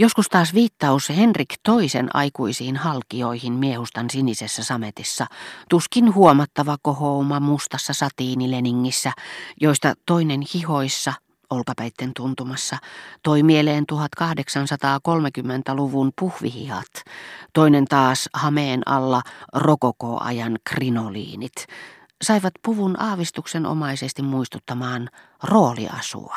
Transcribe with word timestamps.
Joskus 0.00 0.28
taas 0.28 0.54
viittaus 0.54 1.08
Henrik 1.08 1.54
toisen 1.62 2.08
aikuisiin 2.14 2.76
halkioihin 2.76 3.52
miehustan 3.52 4.10
sinisessä 4.10 4.64
sametissa, 4.64 5.26
tuskin 5.70 6.14
huomattava 6.14 6.76
kohouma 6.82 7.40
mustassa 7.40 7.92
satiinileningissä, 7.92 9.12
joista 9.60 9.94
toinen 10.06 10.40
hihoissa, 10.54 11.12
olkapäitten 11.50 12.12
tuntumassa, 12.16 12.76
toi 13.22 13.42
mieleen 13.42 13.84
1830-luvun 13.92 16.12
puhvihihat, 16.20 16.90
toinen 17.52 17.84
taas 17.84 18.28
hameen 18.34 18.82
alla 18.86 19.22
rokokoajan 19.52 20.58
krinoliinit, 20.70 21.66
saivat 22.22 22.54
puvun 22.62 23.02
aavistuksen 23.02 23.66
omaisesti 23.66 24.22
muistuttamaan 24.22 25.08
rooliasua 25.42 26.36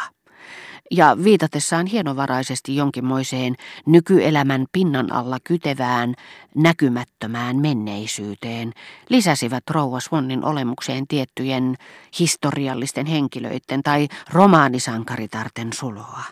ja 0.91 1.17
viitatessaan 1.23 1.85
hienovaraisesti 1.85 2.75
jonkinmoiseen 2.75 3.55
nykyelämän 3.85 4.65
pinnan 4.71 5.13
alla 5.13 5.37
kytevään, 5.43 6.15
näkymättömään 6.55 7.57
menneisyyteen, 7.57 8.71
lisäsivät 9.09 9.63
rouva 9.69 9.99
Swannin 9.99 10.45
olemukseen 10.45 11.07
tiettyjen 11.07 11.75
historiallisten 12.19 13.05
henkilöiden 13.05 13.83
tai 13.83 14.07
romaanisankaritarten 14.31 15.73
suloa. 15.73 16.23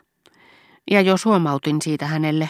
Ja 0.91 1.02
jos 1.02 1.25
huomautin 1.25 1.81
siitä 1.81 2.08
hänelle, 2.08 2.49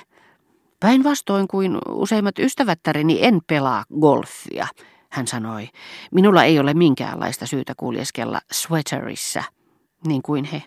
päinvastoin 0.79 1.47
kuin 1.47 1.77
useimmat 1.89 2.39
ystävättäreni 2.39 3.25
en 3.25 3.39
pelaa 3.47 3.83
golfia, 3.99 4.67
hän 5.11 5.27
sanoi, 5.27 5.69
minulla 6.11 6.43
ei 6.43 6.59
ole 6.59 6.73
minkäänlaista 6.73 7.45
syytä 7.45 7.73
kuljeskella 7.77 8.41
sweaterissa, 8.51 9.43
niin 10.07 10.21
kuin 10.21 10.45
he. 10.45 10.63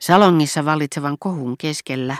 Salongissa 0.00 0.64
vallitsevan 0.64 1.16
kohun 1.18 1.56
keskellä, 1.58 2.16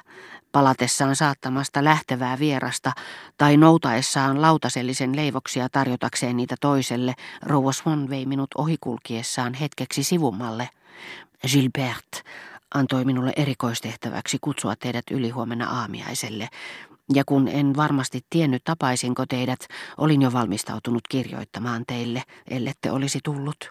palatessaan 0.52 1.16
saattamasta 1.16 1.84
lähtevää 1.84 2.38
vierasta 2.38 2.92
tai 3.38 3.56
noutaessaan 3.56 4.42
lautasellisen 4.42 5.16
leivoksia 5.16 5.68
tarjotakseen 5.68 6.36
niitä 6.36 6.54
toiselle, 6.60 7.14
rouva 7.42 7.72
Swan 7.72 8.10
vei 8.10 8.26
minut 8.26 8.50
ohikulkiessaan 8.54 9.54
hetkeksi 9.54 10.02
sivummalle. 10.02 10.68
Gilbert 11.48 12.22
antoi 12.74 13.04
minulle 13.04 13.32
erikoistehtäväksi 13.36 14.38
kutsua 14.40 14.76
teidät 14.76 15.04
ylihuomenna 15.10 15.70
aamiaiselle, 15.80 16.48
ja 17.14 17.24
kun 17.24 17.48
en 17.48 17.76
varmasti 17.76 18.24
tiennyt 18.30 18.64
tapaisinko 18.64 19.26
teidät, 19.26 19.68
olin 19.98 20.22
jo 20.22 20.32
valmistautunut 20.32 21.08
kirjoittamaan 21.08 21.84
teille, 21.86 22.22
ellette 22.50 22.90
olisi 22.90 23.18
tullut. 23.24 23.70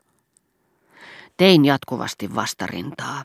Tein 1.37 1.65
jatkuvasti 1.65 2.35
vastarintaa. 2.35 3.23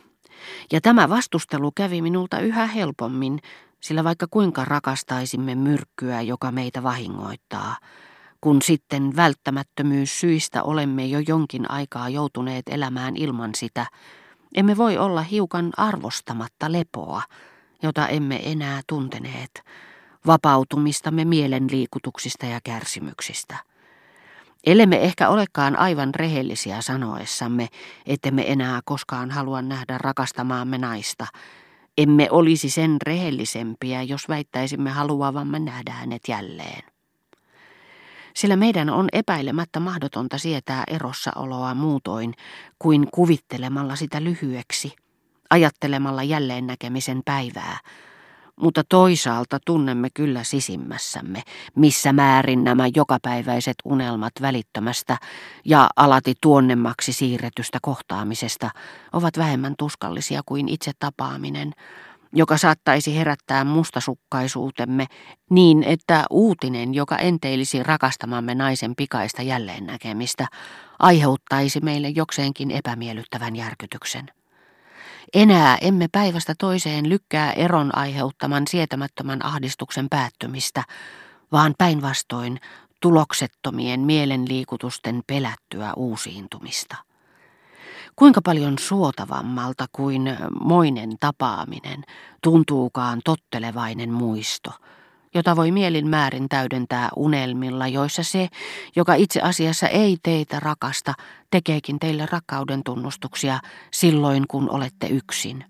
Ja 0.73 0.81
tämä 0.81 1.09
vastustelu 1.09 1.73
kävi 1.73 2.03
minulta 2.03 2.39
yhä 2.39 2.67
helpommin, 2.67 3.39
sillä 3.81 4.05
vaikka 4.05 4.27
kuinka 4.31 4.64
rakastaisimme 4.64 5.55
myrkkyä, 5.55 6.20
joka 6.20 6.53
meitä 6.53 6.83
vahingoittaa, 6.83 7.77
kun 8.41 8.62
sitten 8.62 9.17
välttämättömyys 9.17 10.20
syistä 10.20 10.62
olemme 10.62 11.06
jo 11.06 11.19
jonkin 11.28 11.70
aikaa 11.70 12.09
joutuneet 12.09 12.62
elämään 12.69 13.17
ilman 13.17 13.50
sitä, 13.56 13.87
emme 14.55 14.77
voi 14.77 14.98
olla 14.98 15.22
hiukan 15.22 15.72
arvostamatta 15.77 16.72
lepoa, 16.72 17.22
jota 17.83 18.09
emme 18.09 18.50
enää 18.53 18.81
tunteneet, 18.87 19.62
vapautumistamme 20.27 21.25
mielenliikutuksista 21.25 22.47
ja 22.47 22.61
kärsimyksistä. 22.65 23.56
Ellemme 24.66 25.04
ehkä 25.04 25.28
olekaan 25.28 25.76
aivan 25.76 26.14
rehellisiä 26.14 26.80
sanoessamme, 26.80 27.68
ettemme 28.06 28.52
enää 28.52 28.80
koskaan 28.84 29.30
halua 29.30 29.62
nähdä 29.62 29.98
rakastamaamme 29.98 30.78
naista, 30.78 31.26
emme 31.98 32.28
olisi 32.30 32.70
sen 32.70 32.96
rehellisempiä, 33.06 34.02
jos 34.02 34.28
väittäisimme 34.28 34.90
haluavamme 34.90 35.58
nähdä 35.58 35.92
hänet 35.92 36.22
jälleen. 36.28 36.82
Sillä 38.34 38.56
meidän 38.56 38.90
on 38.90 39.08
epäilemättä 39.12 39.80
mahdotonta 39.80 40.38
sietää 40.38 40.84
erossaoloa 40.86 41.74
muutoin 41.74 42.34
kuin 42.78 43.08
kuvittelemalla 43.14 43.97
sitä 43.97 44.24
lyhyeksi, 44.24 44.92
ajattelemalla 45.50 46.22
jälleen 46.22 46.66
näkemisen 46.66 47.22
päivää, 47.24 47.78
mutta 48.60 48.82
toisaalta 48.88 49.59
tunnemme 49.66 50.09
kyllä 50.15 50.44
sisimmässämme, 50.44 51.42
missä 51.76 52.12
määrin 52.12 52.65
nämä 52.65 52.84
jokapäiväiset 52.97 53.76
unelmat 53.84 54.32
välittömästä 54.42 55.16
ja 55.65 55.88
alati 55.97 56.34
tuonnemmaksi 56.41 57.12
siirretystä 57.12 57.78
kohtaamisesta 57.82 58.70
ovat 59.12 59.38
vähemmän 59.38 59.75
tuskallisia 59.78 60.41
kuin 60.47 60.69
itse 60.69 60.92
tapaaminen, 60.98 61.72
joka 62.32 62.56
saattaisi 62.56 63.16
herättää 63.16 63.65
mustasukkaisuutemme 63.65 65.06
niin, 65.50 65.82
että 65.82 66.25
uutinen, 66.31 66.94
joka 66.94 67.16
enteilisi 67.16 67.82
rakastamamme 67.82 68.54
naisen 68.54 68.94
pikaista 68.97 69.42
jälleen 69.42 69.86
näkemistä, 69.86 70.47
aiheuttaisi 70.98 71.81
meille 71.81 72.09
jokseenkin 72.09 72.71
epämiellyttävän 72.71 73.56
järkytyksen. 73.56 74.31
Enää 75.32 75.78
emme 75.80 76.08
päivästä 76.12 76.54
toiseen 76.58 77.08
lykkää 77.08 77.52
eron 77.52 77.98
aiheuttaman 77.98 78.62
sietämättömän 78.66 79.44
ahdistuksen 79.44 80.06
päättymistä, 80.10 80.82
vaan 81.52 81.74
päinvastoin 81.78 82.60
tuloksettomien 83.00 84.00
mielenliikutusten 84.00 85.22
pelättyä 85.26 85.92
uusiintumista. 85.96 86.96
Kuinka 88.16 88.40
paljon 88.44 88.78
suotavammalta 88.78 89.86
kuin 89.92 90.36
moinen 90.60 91.10
tapaaminen 91.20 92.02
tuntuukaan 92.42 93.20
tottelevainen 93.24 94.10
muisto– 94.12 94.70
jota 95.34 95.56
voi 95.56 95.71
mielin 95.71 96.09
määrin 96.09 96.49
täydentää 96.49 97.09
unelmilla, 97.17 97.89
joissa 97.89 98.22
se, 98.22 98.49
joka 98.97 99.15
itse 99.15 99.41
asiassa 99.41 99.89
ei 99.89 100.17
teitä 100.22 100.61
rakasta, 100.61 101.15
tekeekin 101.50 101.99
teille 101.99 102.27
rakkauden 102.33 102.83
tunnustuksia 102.84 103.59
silloin, 103.93 104.45
kun 104.49 104.71
olette 104.71 105.06
yksin. 105.06 105.65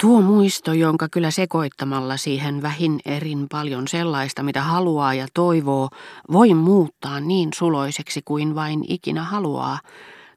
Tuo 0.00 0.20
muisto, 0.20 0.72
jonka 0.72 1.08
kyllä 1.08 1.30
sekoittamalla 1.30 2.16
siihen 2.16 2.62
vähin 2.62 3.00
erin 3.04 3.46
paljon 3.50 3.88
sellaista, 3.88 4.42
mitä 4.42 4.62
haluaa 4.62 5.14
ja 5.14 5.26
toivoo, 5.34 5.88
voi 6.32 6.54
muuttaa 6.54 7.20
niin 7.20 7.48
suloiseksi 7.54 8.22
kuin 8.24 8.54
vain 8.54 8.84
ikinä 8.88 9.22
haluaa, 9.22 9.78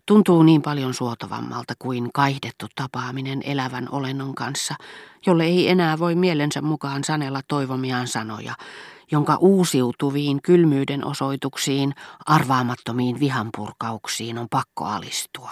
tuntuu 0.08 0.44
niin 0.44 0.62
paljon 0.62 0.94
suotavammalta 0.94 1.74
kuin 1.80 2.10
kaihdettu 2.14 2.66
tapaaminen 2.76 3.42
elävän 3.44 3.88
olennon 3.92 4.36
kanssa, 4.36 4.76
jolle 5.26 5.44
ei 5.44 5.70
enää 5.70 6.00
voi 6.00 6.16
mielensä 6.16 6.62
mukaan 6.62 7.04
sanella 7.04 7.42
toivomiaan 7.48 8.08
sanoja, 8.08 8.54
jonka 9.12 9.36
uusiutuviin 9.36 10.42
kylmyyden 10.42 11.06
osoituksiin, 11.06 11.94
arvaamattomiin 12.26 13.20
vihanpurkauksiin 13.20 14.38
on 14.38 14.48
pakko 14.50 14.86
alistua. 14.86 15.52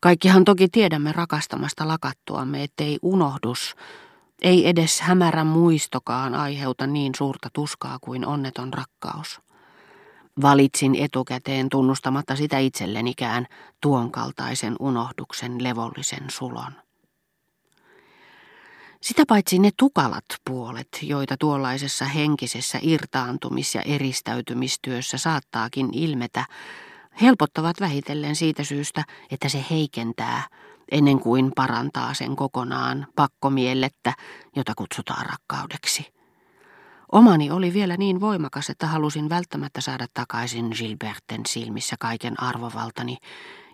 Kaikkihan 0.00 0.44
toki 0.44 0.68
tiedämme 0.68 1.12
rakastamasta 1.12 1.88
lakattuamme, 1.88 2.62
ettei 2.62 2.98
unohdus, 3.02 3.74
ei 4.42 4.68
edes 4.68 5.00
hämärä 5.00 5.44
muistokaan 5.44 6.34
aiheuta 6.34 6.86
niin 6.86 7.14
suurta 7.16 7.48
tuskaa 7.52 7.98
kuin 8.00 8.26
onneton 8.26 8.72
rakkaus. 8.72 9.45
Valitsin 10.42 10.94
etukäteen 10.94 11.68
tunnustamatta 11.68 12.36
sitä 12.36 12.58
itsellenikään 12.58 13.46
tuon 13.80 14.12
kaltaisen 14.12 14.76
unohduksen 14.80 15.62
levollisen 15.62 16.24
sulon. 16.30 16.72
Sitä 19.02 19.24
paitsi 19.28 19.58
ne 19.58 19.70
tukalat 19.78 20.24
puolet, 20.44 20.88
joita 21.02 21.36
tuollaisessa 21.36 22.04
henkisessä 22.04 22.78
irtaantumis- 22.82 23.74
ja 23.74 23.82
eristäytymistyössä 23.82 25.18
saattaakin 25.18 25.88
ilmetä, 25.92 26.44
helpottavat 27.20 27.80
vähitellen 27.80 28.36
siitä 28.36 28.64
syystä, 28.64 29.04
että 29.30 29.48
se 29.48 29.64
heikentää, 29.70 30.42
ennen 30.90 31.20
kuin 31.20 31.52
parantaa 31.56 32.14
sen 32.14 32.36
kokonaan 32.36 33.06
pakkomielettä, 33.16 34.12
jota 34.56 34.72
kutsutaan 34.76 35.26
rakkaudeksi. 35.26 36.15
Omani 37.12 37.50
oli 37.50 37.74
vielä 37.74 37.96
niin 37.96 38.20
voimakas, 38.20 38.70
että 38.70 38.86
halusin 38.86 39.28
välttämättä 39.28 39.80
saada 39.80 40.06
takaisin 40.14 40.68
Gilberten 40.78 41.40
silmissä 41.46 41.96
kaiken 42.00 42.42
arvovaltani, 42.42 43.16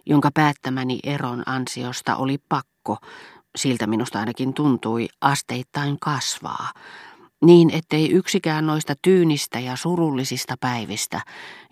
jonka 0.07 0.31
päättämäni 0.35 0.99
eron 1.05 1.43
ansiosta 1.47 2.17
oli 2.17 2.39
pakko, 2.49 2.97
siltä 3.57 3.87
minusta 3.87 4.19
ainakin 4.19 4.55
tuntui, 4.55 5.09
asteittain 5.21 5.97
kasvaa, 6.01 6.73
niin 7.45 7.71
ettei 7.71 8.11
yksikään 8.11 8.67
noista 8.67 8.95
tyynistä 9.03 9.61
ja 9.61 9.77
surullisista 9.77 10.55
päivistä, 10.61 11.21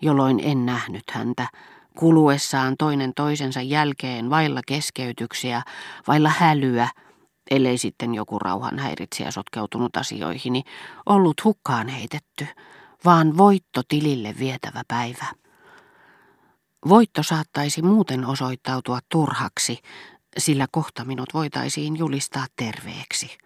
jolloin 0.01 0.39
en 0.43 0.65
nähnyt 0.65 1.03
häntä, 1.11 1.47
kuluessaan 1.97 2.75
toinen 2.77 3.11
toisensa 3.15 3.61
jälkeen 3.61 4.29
vailla 4.29 4.61
keskeytyksiä, 4.67 5.61
vailla 6.07 6.31
hälyä, 6.37 6.89
ellei 7.51 7.77
sitten 7.77 8.15
joku 8.15 8.39
rauhanhäiritsijä 8.39 9.31
sotkeutunut 9.31 9.97
asioihini, 9.97 10.63
ollut 11.05 11.43
hukkaan 11.43 11.87
heitetty, 11.87 12.47
vaan 13.05 13.37
voitto 13.37 13.81
tilille 13.87 14.35
vietävä 14.39 14.81
päivä. 14.87 15.25
Voitto 16.87 17.23
saattaisi 17.23 17.81
muuten 17.81 18.25
osoittautua 18.25 18.99
turhaksi, 19.09 19.79
sillä 20.37 20.67
kohta 20.71 21.05
minut 21.05 21.33
voitaisiin 21.33 21.97
julistaa 21.97 22.45
terveeksi. 22.55 23.37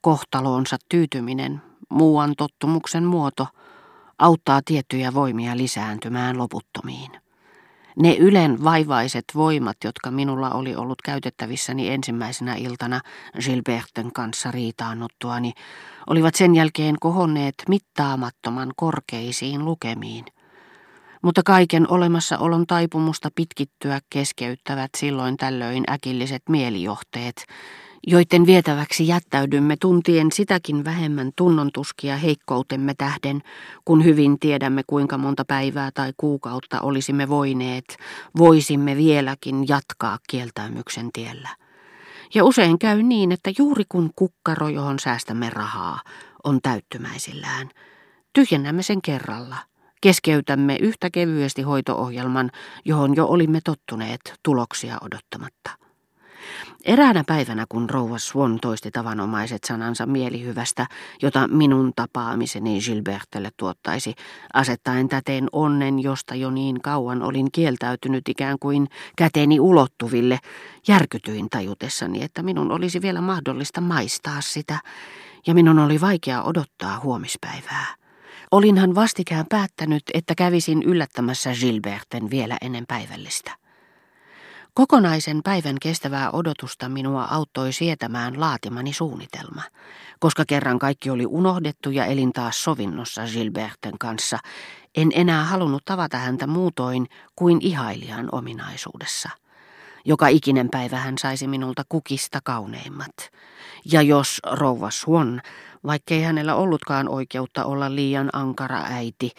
kohtaloonsa 0.00 0.76
tyytyminen, 0.88 1.62
muuan 1.88 2.34
tottumuksen 2.36 3.04
muoto, 3.04 3.46
auttaa 4.18 4.60
tiettyjä 4.64 5.14
voimia 5.14 5.56
lisääntymään 5.56 6.38
loputtomiin. 6.38 7.27
Ne 7.98 8.16
ylen 8.16 8.64
vaivaiset 8.64 9.24
voimat, 9.34 9.76
jotka 9.84 10.10
minulla 10.10 10.50
oli 10.50 10.76
ollut 10.76 11.02
käytettävissäni 11.02 11.88
ensimmäisenä 11.88 12.54
iltana 12.54 13.00
Gilberten 13.44 14.12
kanssa 14.12 14.50
riitaannuttuani, 14.50 15.52
olivat 16.06 16.34
sen 16.34 16.54
jälkeen 16.54 16.94
kohonneet 17.00 17.54
mittaamattoman 17.68 18.72
korkeisiin 18.76 19.64
lukemiin. 19.64 20.24
Mutta 21.22 21.42
kaiken 21.42 21.90
olemassaolon 21.90 22.66
taipumusta 22.66 23.28
pitkittyä 23.34 24.00
keskeyttävät 24.10 24.90
silloin 24.96 25.36
tällöin 25.36 25.84
äkilliset 25.90 26.42
mielijohteet, 26.48 27.46
joiden 28.10 28.46
vietäväksi 28.46 29.08
jättäydymme 29.08 29.76
tuntien 29.80 30.32
sitäkin 30.32 30.84
vähemmän 30.84 31.30
tunnontuskia 31.36 32.16
heikkoutemme 32.16 32.94
tähden, 32.94 33.42
kun 33.84 34.04
hyvin 34.04 34.38
tiedämme 34.38 34.82
kuinka 34.86 35.18
monta 35.18 35.44
päivää 35.44 35.90
tai 35.94 36.12
kuukautta 36.16 36.80
olisimme 36.80 37.28
voineet, 37.28 37.96
voisimme 38.38 38.96
vieläkin 38.96 39.68
jatkaa 39.68 40.18
kieltäymyksen 40.30 41.10
tiellä. 41.12 41.48
Ja 42.34 42.44
usein 42.44 42.78
käy 42.78 43.02
niin, 43.02 43.32
että 43.32 43.50
juuri 43.58 43.84
kun 43.88 44.10
kukkaro, 44.16 44.68
johon 44.68 44.98
säästämme 44.98 45.50
rahaa, 45.50 46.00
on 46.44 46.58
täyttymäisillään, 46.62 47.68
tyhjennämme 48.32 48.82
sen 48.82 49.02
kerralla. 49.02 49.56
Keskeytämme 50.00 50.76
yhtä 50.80 51.10
kevyesti 51.10 51.62
hoitoohjelman, 51.62 52.50
johon 52.84 53.16
jo 53.16 53.26
olimme 53.26 53.60
tottuneet 53.64 54.34
tuloksia 54.42 54.98
odottamatta. 55.02 55.87
Eräänä 56.84 57.24
päivänä, 57.26 57.66
kun 57.68 57.90
rouva 57.90 58.18
Swan 58.18 58.58
toisti 58.62 58.90
tavanomaiset 58.90 59.64
sanansa 59.64 60.06
mielihyvästä, 60.06 60.86
jota 61.22 61.48
minun 61.48 61.92
tapaamiseni 61.96 62.80
Gilbertelle 62.80 63.50
tuottaisi, 63.56 64.14
asettaen 64.54 65.08
täteen 65.08 65.48
onnen, 65.52 65.98
josta 65.98 66.34
jo 66.34 66.50
niin 66.50 66.80
kauan 66.82 67.22
olin 67.22 67.52
kieltäytynyt 67.52 68.28
ikään 68.28 68.58
kuin 68.60 68.88
käteni 69.16 69.60
ulottuville, 69.60 70.38
järkytyin 70.88 71.46
tajutessani, 71.50 72.22
että 72.22 72.42
minun 72.42 72.72
olisi 72.72 73.02
vielä 73.02 73.20
mahdollista 73.20 73.80
maistaa 73.80 74.40
sitä, 74.40 74.78
ja 75.46 75.54
minun 75.54 75.78
oli 75.78 76.00
vaikea 76.00 76.42
odottaa 76.42 77.00
huomispäivää. 77.00 77.86
Olinhan 78.50 78.94
vastikään 78.94 79.46
päättänyt, 79.48 80.02
että 80.14 80.34
kävisin 80.34 80.82
yllättämässä 80.82 81.50
Gilberten 81.60 82.30
vielä 82.30 82.56
ennen 82.62 82.84
päivällistä. 82.88 83.67
Kokonaisen 84.78 85.40
päivän 85.44 85.76
kestävää 85.82 86.30
odotusta 86.30 86.88
minua 86.88 87.24
auttoi 87.24 87.72
sietämään 87.72 88.40
laatimani 88.40 88.92
suunnitelma. 88.92 89.62
Koska 90.20 90.44
kerran 90.48 90.78
kaikki 90.78 91.10
oli 91.10 91.26
unohdettu 91.26 91.90
ja 91.90 92.04
elin 92.04 92.32
taas 92.32 92.64
sovinnossa 92.64 93.22
Gilberten 93.32 93.98
kanssa, 94.00 94.38
en 94.96 95.08
enää 95.14 95.44
halunnut 95.44 95.84
tavata 95.84 96.16
häntä 96.18 96.46
muutoin 96.46 97.06
kuin 97.36 97.58
ihailijan 97.62 98.28
ominaisuudessa. 98.32 99.30
Joka 100.08 100.28
ikinen 100.28 100.68
päivä 100.70 100.96
hän 100.96 101.18
saisi 101.18 101.46
minulta 101.46 101.82
kukista 101.88 102.38
kauneimmat. 102.44 103.30
Ja 103.92 104.02
jos 104.02 104.40
rouva 104.52 104.90
Swan 104.90 105.42
vaikkei 105.86 106.22
hänellä 106.22 106.54
ollutkaan 106.54 107.08
oikeutta 107.08 107.64
olla 107.64 107.94
liian 107.94 108.30
ankara 108.32 108.82
äiti, 108.84 109.32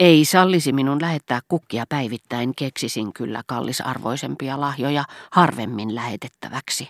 ei 0.00 0.24
sallisi 0.24 0.72
minun 0.72 1.00
lähettää 1.00 1.40
kukkia 1.48 1.84
päivittäin, 1.88 2.54
keksisin 2.56 3.12
kyllä 3.12 3.42
kallisarvoisempia 3.46 4.60
lahjoja 4.60 5.04
harvemmin 5.30 5.94
lähetettäväksi. 5.94 6.88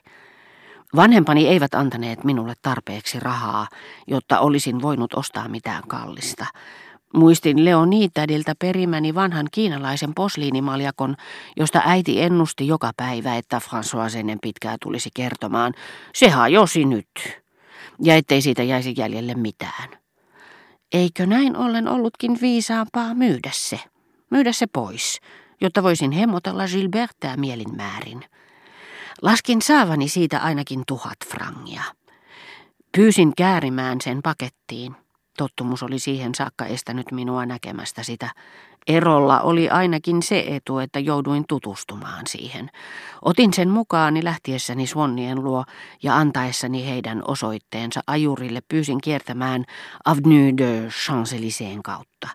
Vanhempani 0.97 1.49
eivät 1.49 1.75
antaneet 1.75 2.25
minulle 2.25 2.55
tarpeeksi 2.63 3.21
rahaa, 3.21 3.69
jotta 4.07 4.41
olisin 4.41 4.83
voinut 4.83 5.15
ostaa 5.15 5.49
mitään 5.49 5.83
kallista. 5.89 6.47
Muistin 7.15 7.65
Leonitädiltä 7.65 8.55
perimäni 8.59 9.15
vanhan 9.15 9.47
kiinalaisen 9.53 10.15
posliinimaljakon, 10.15 11.17
josta 11.57 11.83
äiti 11.85 12.23
ennusti 12.23 12.67
joka 12.67 12.91
päivä, 12.97 13.37
että 13.37 13.61
François 13.69 14.19
ennen 14.19 14.39
pitkää 14.43 14.77
tulisi 14.83 15.11
kertomaan. 15.15 15.75
Se 16.15 16.29
hajosi 16.29 16.85
nyt 16.85 17.41
ja 18.03 18.15
ettei 18.17 18.43
siitä 18.43 18.63
jäisi 18.63 18.95
jäljelle 18.97 19.35
mitään. 19.35 19.89
Eikö 20.93 21.27
näin 21.27 21.57
ollen 21.57 21.89
ollutkin 21.89 22.39
viisaampaa 22.41 23.15
myydä 23.15 23.51
se, 23.53 23.81
myydä 24.31 24.53
se 24.53 24.67
pois, 24.67 25.21
jotta 25.61 25.83
voisin 25.83 26.13
hemmotella 26.13 26.67
Gilbertää 26.67 27.37
mielin 27.37 27.77
määrin. 27.77 28.25
Laskin 29.23 29.63
saavani 29.63 30.09
siitä 30.09 30.39
ainakin 30.39 30.83
tuhat 30.87 31.19
frangia. 31.27 31.83
Pyysin 32.97 33.33
käärimään 33.37 34.01
sen 34.01 34.23
pakettiin. 34.23 34.97
Tottumus 35.39 35.83
oli 35.83 35.99
siihen 35.99 36.35
saakka 36.35 36.67
estänyt 36.67 37.13
minua 37.13 37.47
näkemästä 37.47 38.03
sitä. 38.03 38.31
Erolla 38.87 39.41
oli 39.41 39.71
ainakin 39.71 40.23
se 40.23 40.45
etu, 40.47 40.79
että 40.79 40.99
jouduin 40.99 41.45
tutustumaan 41.49 42.27
siihen. 42.27 42.71
Otin 43.23 43.53
sen 43.53 43.71
mukaani 43.71 44.25
lähtiessäni 44.25 44.87
Swannien 44.87 45.45
luo 45.45 45.65
ja 46.03 46.17
antaessani 46.17 46.87
heidän 46.87 47.23
osoitteensa 47.29 48.01
ajurille 48.07 48.61
pyysin 48.69 49.01
kiertämään 49.01 49.65
Avenue 50.05 50.53
de 50.59 50.89
Champs-Élysées 50.89 51.81
kautta 51.85 52.29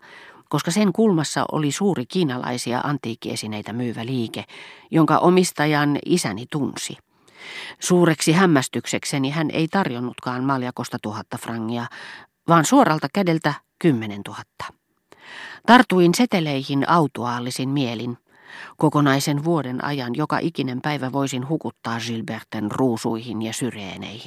koska 0.50 0.72
sen 0.72 0.94
kulmassa 0.94 1.46
oli 1.52 1.72
suuri 1.72 2.06
kiinalaisia 2.06 2.82
antiikkiesineitä 2.84 3.74
myyvä 3.74 4.06
liike, 4.06 4.44
jonka 4.92 5.18
omistajan 5.18 6.00
isäni 6.06 6.46
tunsi. 6.52 6.98
Suureksi 7.80 8.32
hämmästyksekseni 8.32 9.30
hän 9.30 9.52
ei 9.52 9.68
tarjonnutkaan 9.68 10.44
maljakosta 10.44 10.98
tuhatta 11.02 11.38
frangia, 11.38 11.86
vaan 12.48 12.66
suoralta 12.66 13.08
kädeltä 13.14 13.54
kymmenen 13.80 14.24
tuhatta. 14.24 14.66
Tartuin 15.66 16.16
seteleihin 16.16 16.90
autuaallisin 16.90 17.70
mielin. 17.70 18.18
Kokonaisen 18.78 19.44
vuoden 19.44 19.84
ajan 19.84 20.16
joka 20.16 20.38
ikinen 20.40 20.82
päivä 20.82 21.12
voisin 21.12 21.50
hukuttaa 21.50 22.00
Gilberten 22.00 22.72
ruusuihin 22.72 23.42
ja 23.42 23.54
syreeneihin. 23.54 24.24